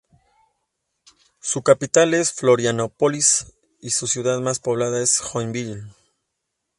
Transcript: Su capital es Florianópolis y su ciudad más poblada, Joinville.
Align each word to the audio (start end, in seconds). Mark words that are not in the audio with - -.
Su 1.41 1.61
capital 1.61 2.15
es 2.15 2.33
Florianópolis 2.33 3.53
y 3.81 3.91
su 3.91 4.07
ciudad 4.07 4.39
más 4.39 4.57
poblada, 4.59 4.99
Joinville. 5.31 5.83